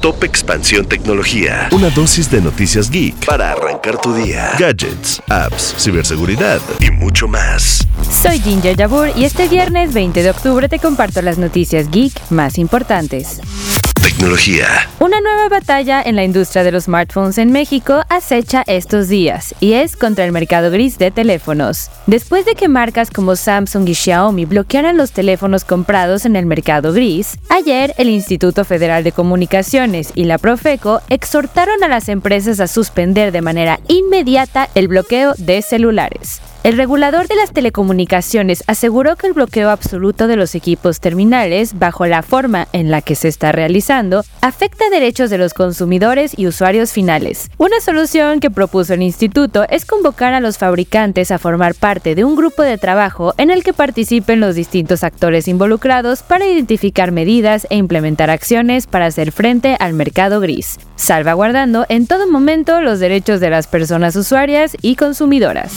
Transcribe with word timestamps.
Top 0.00 0.24
Expansión 0.24 0.86
Tecnología. 0.86 1.68
Una 1.72 1.90
dosis 1.90 2.30
de 2.30 2.40
noticias 2.40 2.90
geek 2.90 3.26
para 3.26 3.52
arrancar 3.52 4.00
tu 4.00 4.14
día. 4.14 4.52
Gadgets, 4.58 5.22
apps, 5.28 5.74
ciberseguridad 5.78 6.60
y 6.80 6.90
mucho 6.90 7.28
más. 7.28 7.86
Soy 8.10 8.40
Ginger 8.40 8.76
Jabur 8.76 9.10
y 9.14 9.24
este 9.24 9.46
viernes 9.46 9.92
20 9.92 10.22
de 10.22 10.30
octubre 10.30 10.68
te 10.70 10.78
comparto 10.78 11.20
las 11.20 11.36
noticias 11.36 11.90
geek 11.90 12.30
más 12.30 12.56
importantes. 12.56 13.40
Tecnología. 14.02 14.88
Una 14.98 15.20
nueva 15.20 15.50
batalla 15.50 16.00
en 16.00 16.16
la 16.16 16.24
industria 16.24 16.64
de 16.64 16.72
los 16.72 16.84
smartphones 16.84 17.36
en 17.36 17.52
México 17.52 18.02
acecha 18.08 18.64
estos 18.66 19.08
días 19.08 19.54
y 19.60 19.74
es 19.74 19.94
contra 19.94 20.24
el 20.24 20.32
mercado 20.32 20.70
gris 20.70 20.96
de 20.96 21.10
teléfonos. 21.10 21.90
Después 22.06 22.46
de 22.46 22.54
que 22.54 22.68
marcas 22.68 23.10
como 23.10 23.36
Samsung 23.36 23.86
y 23.90 23.94
Xiaomi 23.94 24.46
bloquearan 24.46 24.96
los 24.96 25.12
teléfonos 25.12 25.64
comprados 25.64 26.24
en 26.24 26.36
el 26.36 26.46
mercado 26.46 26.94
gris, 26.94 27.36
ayer 27.50 27.92
el 27.98 28.08
Instituto 28.08 28.64
Federal 28.64 29.04
de 29.04 29.12
Comunicaciones 29.12 30.12
y 30.14 30.24
la 30.24 30.38
Profeco 30.38 31.02
exhortaron 31.10 31.84
a 31.84 31.88
las 31.88 32.08
empresas 32.08 32.58
a 32.60 32.68
suspender 32.68 33.32
de 33.32 33.42
manera 33.42 33.80
inmediata 33.86 34.70
el 34.74 34.88
bloqueo 34.88 35.34
de 35.36 35.60
celulares. 35.60 36.40
El 36.62 36.76
regulador 36.76 37.26
de 37.26 37.36
las 37.36 37.52
telecomunicaciones 37.52 38.62
aseguró 38.66 39.16
que 39.16 39.26
el 39.26 39.32
bloqueo 39.32 39.70
absoluto 39.70 40.26
de 40.26 40.36
los 40.36 40.54
equipos 40.54 41.00
terminales, 41.00 41.78
bajo 41.78 42.04
la 42.04 42.22
forma 42.22 42.68
en 42.74 42.90
la 42.90 43.00
que 43.00 43.14
se 43.14 43.28
está 43.28 43.50
realizando, 43.50 43.89
afecta 44.40 44.88
derechos 44.88 45.30
de 45.30 45.38
los 45.38 45.52
consumidores 45.52 46.38
y 46.38 46.46
usuarios 46.46 46.92
finales. 46.92 47.50
Una 47.58 47.80
solución 47.80 48.38
que 48.38 48.48
propuso 48.48 48.94
el 48.94 49.02
instituto 49.02 49.64
es 49.68 49.84
convocar 49.84 50.32
a 50.32 50.38
los 50.38 50.58
fabricantes 50.58 51.32
a 51.32 51.40
formar 51.40 51.74
parte 51.74 52.14
de 52.14 52.22
un 52.22 52.36
grupo 52.36 52.62
de 52.62 52.78
trabajo 52.78 53.34
en 53.36 53.50
el 53.50 53.64
que 53.64 53.72
participen 53.72 54.38
los 54.38 54.54
distintos 54.54 55.02
actores 55.02 55.48
involucrados 55.48 56.22
para 56.22 56.46
identificar 56.46 57.10
medidas 57.10 57.66
e 57.68 57.78
implementar 57.78 58.30
acciones 58.30 58.86
para 58.86 59.06
hacer 59.06 59.32
frente 59.32 59.76
al 59.80 59.94
mercado 59.94 60.38
gris, 60.38 60.78
salvaguardando 60.94 61.84
en 61.88 62.06
todo 62.06 62.30
momento 62.30 62.80
los 62.82 63.00
derechos 63.00 63.40
de 63.40 63.50
las 63.50 63.66
personas 63.66 64.14
usuarias 64.14 64.76
y 64.82 64.94
consumidoras. 64.94 65.72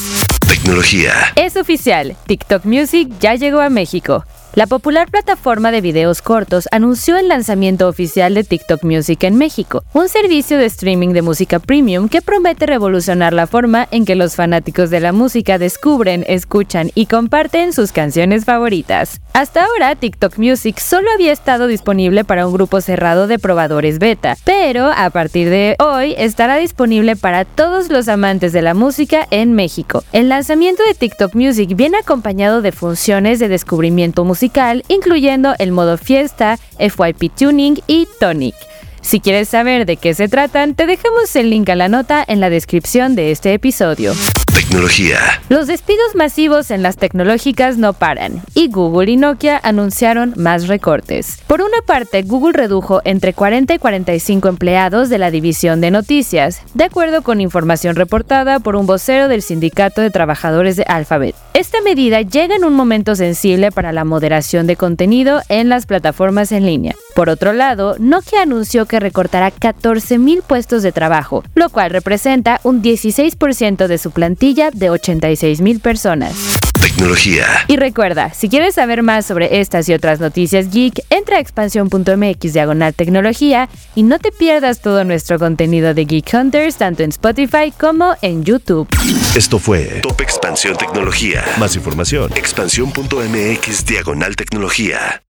Tecnología. 0.47 1.13
Es 1.35 1.55
oficial, 1.57 2.15
TikTok 2.27 2.63
Music 2.65 3.09
ya 3.19 3.33
llegó 3.33 3.59
a 3.59 3.71
México. 3.71 4.23
La 4.55 4.67
popular 4.67 5.09
plataforma 5.09 5.71
de 5.71 5.81
videos 5.81 6.21
cortos 6.21 6.69
anunció 6.71 7.17
el 7.17 7.27
lanzamiento 7.27 7.87
oficial 7.87 8.35
de 8.35 8.43
TikTok 8.43 8.83
Music 8.83 9.23
en 9.23 9.35
México, 9.35 9.83
un 9.93 10.07
servicio 10.09 10.59
de 10.59 10.65
streaming 10.65 11.09
de 11.09 11.23
música 11.23 11.57
premium 11.57 12.07
que 12.07 12.21
promete 12.21 12.67
revolucionar 12.67 13.33
la 13.33 13.47
forma 13.47 13.87
en 13.89 14.05
que 14.05 14.13
los 14.13 14.35
fanáticos 14.35 14.91
de 14.91 14.99
la 14.99 15.11
música 15.11 15.57
descubren, 15.57 16.23
escuchan 16.27 16.91
y 16.93 17.07
comparten 17.07 17.73
sus 17.73 17.91
canciones 17.91 18.45
favoritas. 18.45 19.21
Hasta 19.33 19.65
ahora, 19.65 19.95
TikTok 19.95 20.37
Music 20.37 20.77
solo 20.77 21.09
había 21.11 21.31
estado 21.31 21.65
disponible 21.65 22.23
para 22.23 22.45
un 22.45 22.53
grupo 22.53 22.79
cerrado 22.79 23.25
de 23.25 23.39
probadores 23.39 23.97
beta, 23.97 24.37
pero 24.45 24.91
a 24.95 25.09
partir 25.09 25.49
de 25.49 25.75
hoy 25.79 26.13
estará 26.15 26.57
disponible 26.57 27.15
para 27.15 27.45
todos 27.45 27.89
los 27.89 28.07
amantes 28.07 28.53
de 28.53 28.61
la 28.61 28.75
música 28.75 29.27
en 29.31 29.53
México. 29.53 30.03
El 30.11 30.29
lanzamiento 30.29 30.83
de 30.83 30.93
TikTok 30.93 31.33
Music 31.33 31.75
viene 31.75 31.97
acompañado 31.97 32.61
de 32.61 32.71
funciones 32.71 33.39
de 33.39 33.47
descubrimiento 33.47 34.23
musical 34.23 34.42
incluyendo 34.87 35.53
el 35.59 35.71
modo 35.71 35.97
fiesta, 35.97 36.57
FYP 36.77 37.35
Tuning 37.35 37.81
y 37.87 38.07
Tonic. 38.19 38.55
Si 39.01 39.19
quieres 39.19 39.49
saber 39.49 39.85
de 39.85 39.97
qué 39.97 40.13
se 40.13 40.27
tratan, 40.29 40.75
te 40.75 40.85
dejamos 40.87 41.35
el 41.35 41.49
link 41.49 41.69
a 41.69 41.75
la 41.75 41.89
nota 41.89 42.23
en 42.25 42.39
la 42.39 42.49
descripción 42.49 43.15
de 43.15 43.31
este 43.31 43.53
episodio. 43.53 44.13
Tecnología. 44.53 45.17
Los 45.49 45.65
despidos 45.65 46.13
masivos 46.13 46.69
en 46.69 46.83
las 46.83 46.97
tecnológicas 46.97 47.79
no 47.79 47.93
paran, 47.93 48.43
y 48.53 48.69
Google 48.69 49.11
y 49.11 49.17
Nokia 49.17 49.59
anunciaron 49.63 50.35
más 50.37 50.67
recortes. 50.67 51.39
Por 51.47 51.61
una 51.61 51.81
parte, 51.87 52.21
Google 52.21 52.53
redujo 52.53 53.01
entre 53.03 53.33
40 53.33 53.73
y 53.73 53.79
45 53.79 54.47
empleados 54.47 55.09
de 55.09 55.17
la 55.17 55.31
división 55.31 55.81
de 55.81 55.89
noticias, 55.89 56.61
de 56.75 56.83
acuerdo 56.83 57.23
con 57.23 57.41
información 57.41 57.95
reportada 57.95 58.59
por 58.59 58.75
un 58.75 58.85
vocero 58.85 59.27
del 59.27 59.41
Sindicato 59.41 60.01
de 60.01 60.11
Trabajadores 60.11 60.75
de 60.75 60.83
Alphabet. 60.83 61.35
Esta 61.55 61.81
medida 61.81 62.21
llega 62.21 62.55
en 62.55 62.63
un 62.63 62.75
momento 62.75 63.15
sensible 63.15 63.71
para 63.71 63.91
la 63.91 64.05
moderación 64.05 64.67
de 64.67 64.75
contenido 64.75 65.41
en 65.49 65.67
las 65.67 65.87
plataformas 65.87 66.51
en 66.51 66.67
línea. 66.67 66.95
Por 67.15 67.29
otro 67.29 67.53
lado, 67.53 67.95
Nokia 67.97 68.43
anunció 68.43 68.85
que 68.85 68.99
recortará 68.99 69.51
14.000 69.51 70.43
puestos 70.43 70.83
de 70.83 70.91
trabajo, 70.91 71.43
lo 71.55 71.69
cual 71.69 71.89
representa 71.89 72.59
un 72.63 72.83
16% 72.83 73.87
de 73.87 73.97
su 73.97 74.11
plantilla 74.11 74.42
de 74.43 74.91
86.000 74.91 75.79
personas. 75.79 76.35
Tecnología. 76.81 77.45
Y 77.69 77.77
recuerda, 77.77 78.33
si 78.33 78.49
quieres 78.49 78.75
saber 78.75 79.01
más 79.01 79.25
sobre 79.25 79.61
estas 79.61 79.87
y 79.87 79.93
otras 79.93 80.19
noticias 80.19 80.69
geek, 80.69 80.99
entra 81.09 81.37
a 81.37 81.39
expansión.mx 81.39 82.51
diagonal 82.51 82.93
tecnología 82.93 83.69
y 83.95 84.03
no 84.03 84.19
te 84.19 84.33
pierdas 84.33 84.81
todo 84.81 85.05
nuestro 85.05 85.39
contenido 85.39 85.93
de 85.93 86.03
Geek 86.03 86.29
Hunters 86.33 86.75
tanto 86.75 87.03
en 87.03 87.11
Spotify 87.11 87.71
como 87.71 88.15
en 88.21 88.43
YouTube. 88.43 88.89
Esto 89.33 89.59
fue 89.59 90.01
Top 90.01 90.19
Expansión 90.19 90.75
Tecnología. 90.75 91.41
Más 91.57 91.77
información, 91.77 92.29
expansión.mx 92.35 93.85
diagonal 93.85 94.35
tecnología. 94.35 95.23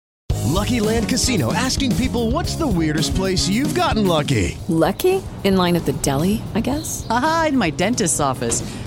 Lucky 0.47 0.81
Land 0.81 1.09
Casino 1.11 1.53
asking 1.53 1.95
people 1.97 2.31
what's 2.31 2.57
the 2.57 2.67
weirdest 2.67 3.15
place 3.15 3.47
you've 3.47 3.75
gotten 3.75 4.07
lucky? 4.07 4.57
Lucky? 4.69 5.23
In 5.45 5.57
line 5.57 5.77
at 5.77 5.85
the 5.85 5.93
deli, 6.01 6.41
I 6.55 6.61
guess? 6.61 7.07
Aha, 7.11 7.47
in 7.51 7.59
my 7.59 7.71
dentist's 7.71 8.19
office. 8.19 8.63